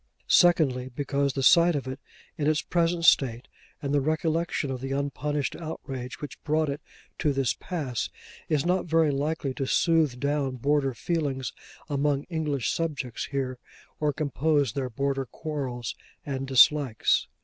[0.27, 1.99] Secondly, because the sight of it
[2.35, 3.47] in its present state,
[3.83, 6.81] and the recollection of the unpunished outrage which brought it
[7.19, 8.09] to this pass,
[8.49, 11.53] is not very likely to soothe down border feelings
[11.87, 13.59] among English subjects here,
[13.99, 15.93] or compose their border quarrels
[16.25, 17.27] and dislikes.